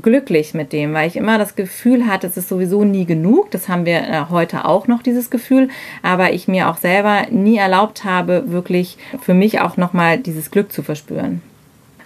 [0.00, 3.50] glücklich mit dem, weil ich immer das Gefühl hatte, es ist sowieso nie genug.
[3.50, 5.68] Das haben wir äh, heute auch noch, dieses Gefühl.
[6.02, 10.72] Aber ich mir auch selber nie erlaubt habe, wirklich für mich auch nochmal dieses Glück
[10.72, 11.42] zu verspüren.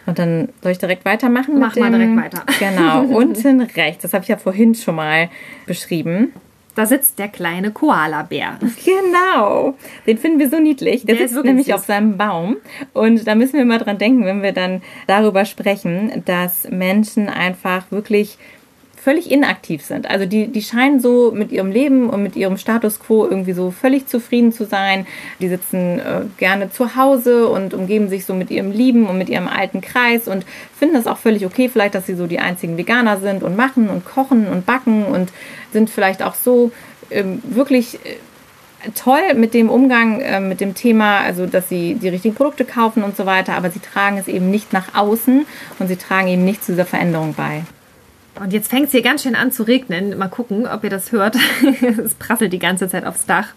[0.07, 1.59] Und dann soll ich direkt weitermachen?
[1.59, 2.45] Mach mal direkt weiter.
[2.59, 5.29] Genau, unten rechts, das habe ich ja vorhin schon mal
[5.67, 6.33] beschrieben.
[6.77, 8.59] Da sitzt der kleine Koala-Bär.
[8.85, 9.75] Genau,
[10.07, 11.07] den finden wir so niedlich.
[11.07, 11.75] Der, Der sitzt nämlich süß.
[11.75, 12.59] auf seinem Baum.
[12.93, 17.91] Und da müssen wir mal dran denken, wenn wir dann darüber sprechen, dass Menschen einfach
[17.91, 18.37] wirklich
[18.97, 20.11] völlig inaktiv sind.
[20.11, 23.71] Also die, die scheinen so mit ihrem Leben und mit ihrem Status quo irgendwie so
[23.71, 25.07] völlig zufrieden zu sein.
[25.41, 29.29] Die sitzen äh, gerne zu Hause und umgeben sich so mit ihrem Lieben und mit
[29.29, 30.45] ihrem alten Kreis und
[30.77, 33.89] finden es auch völlig okay, vielleicht, dass sie so die einzigen Veganer sind und machen
[33.89, 35.31] und kochen und backen und
[35.73, 36.73] sind vielleicht auch so
[37.11, 38.17] ähm, wirklich äh,
[38.95, 43.03] toll mit dem Umgang äh, mit dem Thema, also dass sie die richtigen Produkte kaufen
[43.03, 45.47] und so weiter, aber sie tragen es eben nicht nach außen
[45.79, 47.63] und sie tragen eben nicht zu dieser Veränderung bei.
[48.39, 50.17] Und jetzt fängt es hier ganz schön an zu regnen.
[50.19, 51.37] Mal gucken, ob ihr das hört.
[52.05, 53.49] es prasselt die ganze Zeit aufs Dach.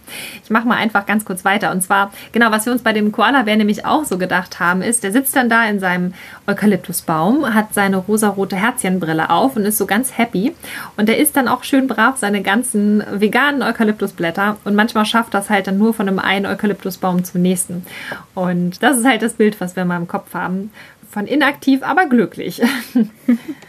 [0.43, 1.71] Ich mache mal einfach ganz kurz weiter.
[1.71, 5.03] Und zwar, genau, was wir uns bei dem Koala-Bär nämlich auch so gedacht haben, ist,
[5.03, 6.13] der sitzt dann da in seinem
[6.47, 10.55] Eukalyptusbaum, hat seine rosarote Herzchenbrille auf und ist so ganz happy.
[10.95, 14.57] Und der isst dann auch schön brav seine ganzen veganen Eukalyptusblätter.
[14.63, 17.85] Und manchmal schafft das halt dann nur von einem einen Eukalyptusbaum zum nächsten.
[18.33, 20.71] Und das ist halt das Bild, was wir mal im Kopf haben.
[21.11, 22.61] Von inaktiv, aber glücklich.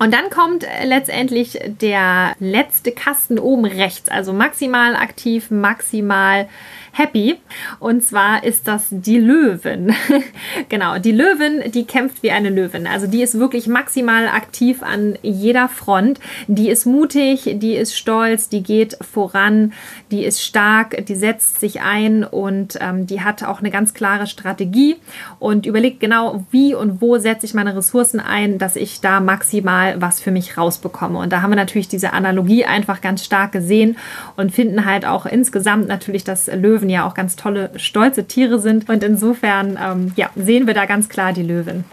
[0.00, 6.48] Und dann kommt äh, letztendlich der letzte Kasten oben rechts, also maximal aktiv, maximal
[6.92, 7.38] happy.
[7.78, 9.94] Und zwar ist das die Löwin.
[10.68, 12.86] genau, die Löwin, die kämpft wie eine Löwin.
[12.86, 16.20] Also die ist wirklich maximal aktiv an jeder Front.
[16.46, 19.72] Die ist mutig, die ist stolz, die geht voran,
[20.10, 24.26] die ist stark, die setzt sich ein und ähm, die hat auch eine ganz klare
[24.26, 24.96] Strategie
[25.38, 30.00] und überlegt genau, wie und wo setze ich meine Ressourcen ein, dass ich da maximal
[30.00, 31.18] was für mich rausbekomme.
[31.18, 33.96] Und da haben wir natürlich diese Analogie einfach ganz stark gesehen
[34.36, 38.88] und finden halt auch insgesamt natürlich, dass Löwen ja auch ganz tolle, stolze Tiere sind.
[38.88, 41.84] Und insofern ähm, ja, sehen wir da ganz klar die Löwen.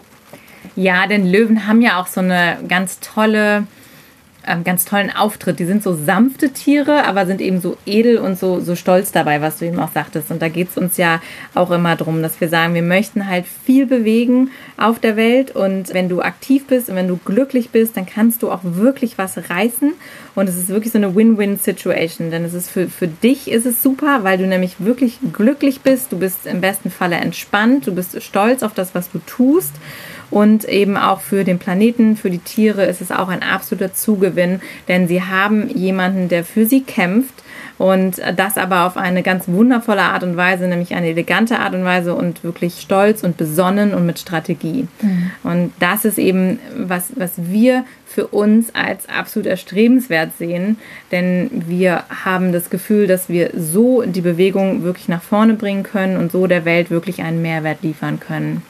[0.76, 3.66] Ja, denn Löwen haben ja auch so eine ganz tolle,
[4.48, 5.58] ähm, ganz tollen Auftritt.
[5.58, 9.40] Die sind so sanfte Tiere, aber sind eben so edel und so, so stolz dabei,
[9.40, 10.30] was du eben auch sagtest.
[10.30, 11.20] Und da geht es uns ja
[11.54, 15.54] auch immer drum, dass wir sagen, wir möchten halt viel bewegen auf der Welt.
[15.54, 19.18] Und wenn du aktiv bist und wenn du glücklich bist, dann kannst du auch wirklich
[19.18, 19.92] was reißen.
[20.34, 23.82] Und es ist wirklich so eine Win-Win-Situation, denn es ist für, für dich ist es
[23.82, 26.12] super, weil du nämlich wirklich glücklich bist.
[26.12, 29.74] Du bist im besten Falle entspannt, du bist stolz auf das, was du tust.
[30.30, 34.60] Und eben auch für den Planeten, für die Tiere ist es auch ein absoluter Zugewinn,
[34.86, 37.42] denn sie haben jemanden, der für sie kämpft
[37.78, 41.84] und das aber auf eine ganz wundervolle Art und Weise, nämlich eine elegante Art und
[41.84, 44.88] Weise und wirklich stolz und besonnen und mit Strategie.
[45.44, 50.78] Und das ist eben, was, was wir für uns als absolut erstrebenswert sehen,
[51.12, 56.16] denn wir haben das Gefühl, dass wir so die Bewegung wirklich nach vorne bringen können
[56.16, 58.62] und so der Welt wirklich einen Mehrwert liefern können.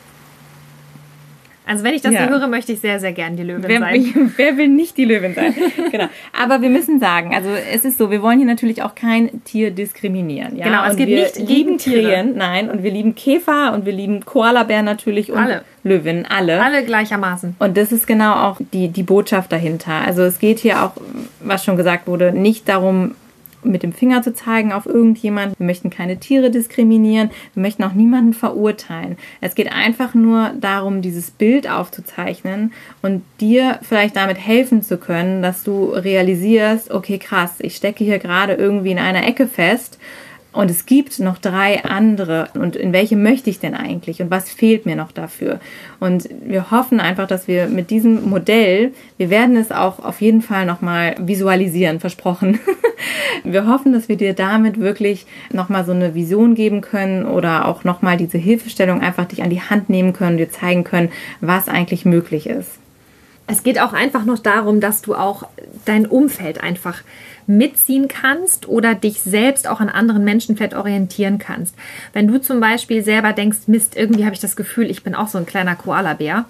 [1.68, 2.24] Also wenn ich das Ja.
[2.24, 4.32] so höre, möchte ich sehr, sehr gern die Löwin Wer, sein.
[4.36, 5.54] wer will nicht die Löwin sein?
[5.92, 6.06] genau.
[6.32, 9.70] Aber wir müssen sagen, also es ist so, wir wollen hier natürlich auch kein Tier
[9.70, 10.56] diskriminieren.
[10.56, 10.64] Ja?
[10.64, 12.24] Genau, es und geht wir nicht gegen Tiere.
[12.24, 15.62] Nein, und wir lieben Käfer und wir lieben Koalabären natürlich und Alle.
[15.84, 16.60] Löwinnen, alle.
[16.60, 17.56] Alle gleichermaßen.
[17.58, 19.92] Und das ist genau auch die, die Botschaft dahinter.
[20.06, 20.92] Also es geht hier auch,
[21.40, 23.14] was schon gesagt wurde, nicht darum,
[23.62, 25.54] mit dem Finger zu zeigen auf irgendjemanden.
[25.58, 27.30] Wir möchten keine Tiere diskriminieren.
[27.54, 29.16] Wir möchten auch niemanden verurteilen.
[29.40, 35.42] Es geht einfach nur darum, dieses Bild aufzuzeichnen und dir vielleicht damit helfen zu können,
[35.42, 39.98] dass du realisierst, okay, krass, ich stecke hier gerade irgendwie in einer Ecke fest.
[40.52, 42.48] Und es gibt noch drei andere.
[42.54, 44.22] Und in welche möchte ich denn eigentlich?
[44.22, 45.60] Und was fehlt mir noch dafür?
[46.00, 50.40] Und wir hoffen einfach, dass wir mit diesem Modell, wir werden es auch auf jeden
[50.40, 52.60] Fall nochmal visualisieren, versprochen.
[53.44, 57.84] Wir hoffen, dass wir dir damit wirklich nochmal so eine Vision geben können oder auch
[57.84, 62.04] nochmal diese Hilfestellung einfach dich an die Hand nehmen können, dir zeigen können, was eigentlich
[62.04, 62.68] möglich ist.
[63.46, 65.44] Es geht auch einfach noch darum, dass du auch
[65.84, 67.02] dein Umfeld einfach
[67.48, 71.74] mitziehen kannst oder dich selbst auch an anderen Menschen vielleicht orientieren kannst.
[72.12, 75.28] Wenn du zum Beispiel selber denkst, Mist, irgendwie habe ich das Gefühl, ich bin auch
[75.28, 76.44] so ein kleiner Koalabär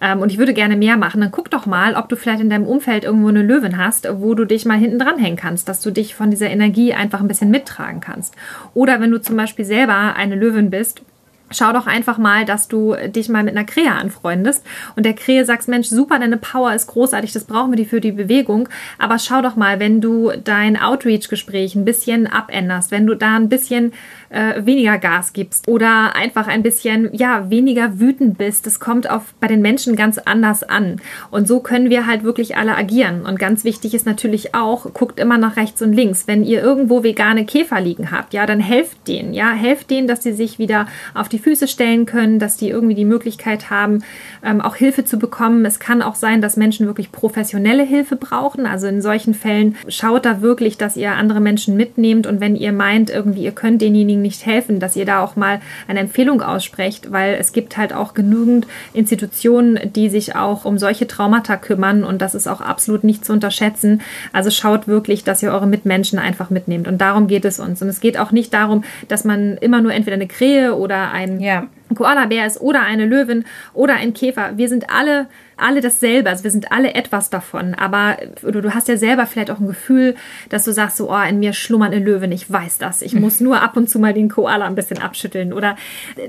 [0.00, 2.50] ähm, und ich würde gerne mehr machen, dann guck doch mal, ob du vielleicht in
[2.50, 5.80] deinem Umfeld irgendwo eine Löwin hast, wo du dich mal hinten dran hängen kannst, dass
[5.80, 8.34] du dich von dieser Energie einfach ein bisschen mittragen kannst.
[8.74, 11.02] Oder wenn du zum Beispiel selber eine Löwin bist,
[11.50, 14.64] Schau doch einfach mal, dass du dich mal mit einer Krähe anfreundest
[14.96, 18.00] und der Krähe sagst, Mensch, super, deine Power ist großartig, das brauchen wir die für
[18.00, 18.68] die Bewegung.
[18.98, 23.50] Aber schau doch mal, wenn du dein Outreach-Gespräch ein bisschen abänderst, wenn du da ein
[23.50, 23.92] bisschen
[24.34, 29.32] äh, weniger Gas gibst oder einfach ein bisschen, ja, weniger wütend bist, das kommt auf,
[29.38, 31.00] bei den Menschen ganz anders an.
[31.30, 33.24] Und so können wir halt wirklich alle agieren.
[33.24, 36.26] Und ganz wichtig ist natürlich auch, guckt immer nach rechts und links.
[36.26, 40.24] Wenn ihr irgendwo vegane Käfer liegen habt, ja, dann helft denen, ja, helft denen, dass
[40.24, 44.02] sie sich wieder auf die Füße stellen können, dass die irgendwie die Möglichkeit haben,
[44.44, 45.64] ähm, auch Hilfe zu bekommen.
[45.64, 48.66] Es kann auch sein, dass Menschen wirklich professionelle Hilfe brauchen.
[48.66, 52.72] Also in solchen Fällen schaut da wirklich, dass ihr andere Menschen mitnehmt und wenn ihr
[52.72, 57.12] meint, irgendwie ihr könnt denjenigen nicht helfen, dass ihr da auch mal eine Empfehlung aussprecht,
[57.12, 62.20] weil es gibt halt auch genügend Institutionen, die sich auch um solche Traumata kümmern und
[62.20, 64.00] das ist auch absolut nicht zu unterschätzen.
[64.32, 67.80] Also schaut wirklich, dass ihr eure Mitmenschen einfach mitnehmt und darum geht es uns.
[67.80, 71.40] Und es geht auch nicht darum, dass man immer nur entweder eine Krähe oder ein
[71.40, 71.68] ja.
[71.94, 74.52] Koala-Bär ist oder eine Löwin oder ein Käfer.
[74.56, 75.26] Wir sind alle
[75.56, 76.30] alle dasselbe.
[76.30, 77.74] Also wir sind alle etwas davon.
[77.74, 80.14] Aber du, du hast ja selber vielleicht auch ein Gefühl,
[80.48, 83.02] dass du sagst, so, oh, in mir schlummern eine Löwin, ich weiß das.
[83.02, 85.52] Ich muss nur ab und zu mal den Koala ein bisschen abschütteln.
[85.52, 85.76] Oder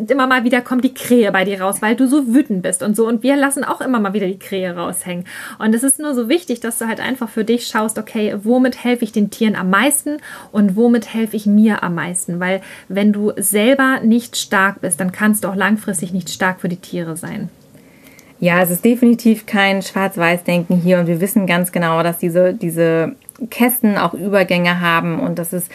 [0.07, 2.95] immer mal wieder kommt die Krähe bei dir raus, weil du so wütend bist und
[2.95, 3.07] so.
[3.07, 5.25] Und wir lassen auch immer mal wieder die Krähe raushängen.
[5.59, 8.83] Und es ist nur so wichtig, dass du halt einfach für dich schaust, okay, womit
[8.83, 10.17] helfe ich den Tieren am meisten
[10.51, 12.39] und womit helfe ich mir am meisten?
[12.39, 16.69] Weil wenn du selber nicht stark bist, dann kannst du auch langfristig nicht stark für
[16.69, 17.49] die Tiere sein.
[18.45, 23.15] Ja, es ist definitiv kein Schwarz-Weiß-Denken hier und wir wissen ganz genau, dass diese, diese
[23.49, 25.71] Kästen auch Übergänge haben und das ist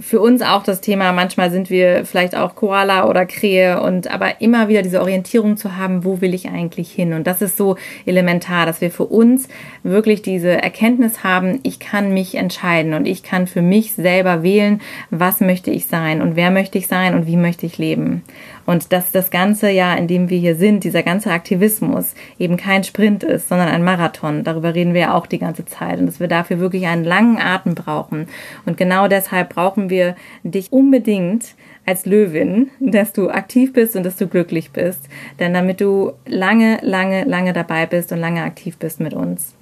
[0.00, 4.40] für uns auch das Thema, manchmal sind wir vielleicht auch Koala oder Krähe und aber
[4.40, 7.12] immer wieder diese Orientierung zu haben, wo will ich eigentlich hin?
[7.12, 9.48] Und das ist so elementar, dass wir für uns
[9.82, 14.80] wirklich diese Erkenntnis haben, ich kann mich entscheiden und ich kann für mich selber wählen,
[15.10, 18.22] was möchte ich sein und wer möchte ich sein und wie möchte ich leben.
[18.66, 22.84] Und dass das ganze Jahr, in dem wir hier sind, dieser ganze Aktivismus eben kein
[22.84, 24.44] Sprint ist, sondern ein Marathon.
[24.44, 27.38] Darüber reden wir ja auch die ganze Zeit und dass wir dafür wirklich einen langen
[27.38, 28.26] Atem brauchen.
[28.66, 31.54] Und genau deshalb brauchen wir dich unbedingt
[31.86, 35.08] als Löwin, dass du aktiv bist und dass du glücklich bist.
[35.38, 39.54] Denn damit du lange, lange, lange dabei bist und lange aktiv bist mit uns.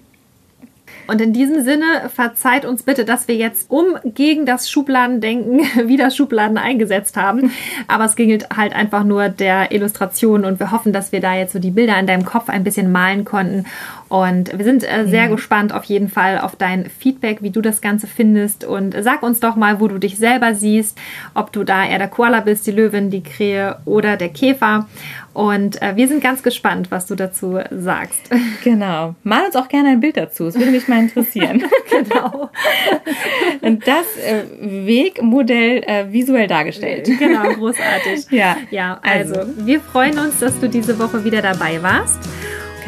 [1.11, 6.13] Und in diesem Sinne verzeiht uns bitte, dass wir jetzt um gegen das Schubladendenken wieder
[6.13, 7.51] Schubladen eingesetzt haben.
[7.89, 11.53] Aber es ging halt einfach nur der Illustration und wir hoffen, dass wir da jetzt
[11.53, 13.67] so die Bilder in deinem Kopf ein bisschen malen konnten.
[14.09, 15.33] Und wir sind äh, sehr mhm.
[15.33, 18.65] gespannt auf jeden Fall auf dein Feedback, wie du das Ganze findest.
[18.65, 20.97] Und sag uns doch mal, wo du dich selber siehst,
[21.35, 24.87] ob du da eher der Koala bist, die Löwin, die Krähe oder der Käfer.
[25.41, 28.21] Und äh, wir sind ganz gespannt, was du dazu sagst.
[28.63, 29.15] Genau.
[29.23, 30.47] Mal uns auch gerne ein Bild dazu.
[30.47, 31.65] Es würde mich mal interessieren.
[31.91, 32.51] genau.
[33.63, 37.09] Und das äh, Wegmodell äh, visuell dargestellt.
[37.19, 38.27] Genau, großartig.
[38.31, 38.59] ja.
[38.71, 42.19] Ja, also, also wir freuen uns, dass du diese Woche wieder dabei warst.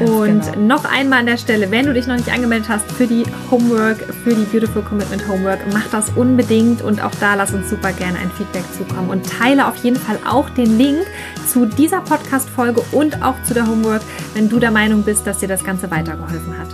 [0.06, 0.76] Ganz und genau.
[0.76, 3.98] noch einmal an der Stelle, wenn du dich noch nicht angemeldet hast für die Homework,
[4.24, 8.18] für die Beautiful Commitment Homework, mach das unbedingt und auch da lass uns super gerne
[8.18, 11.06] ein Feedback zukommen und teile auf jeden Fall auch den Link
[11.46, 14.02] zu dieser Podcast-Folge und auch zu der Homework,
[14.34, 16.68] wenn du der Meinung bist, dass dir das Ganze weitergeholfen hat.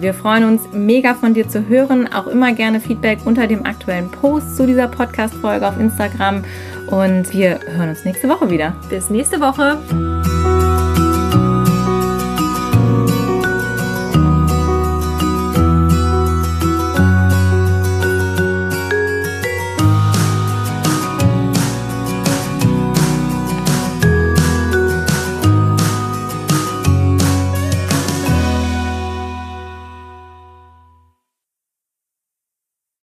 [0.00, 2.12] Wir freuen uns mega von dir zu hören.
[2.12, 6.44] Auch immer gerne Feedback unter dem aktuellen Post zu dieser Podcast-Folge auf Instagram.
[6.86, 8.74] Und wir hören uns nächste Woche wieder.
[8.88, 10.37] Bis nächste Woche.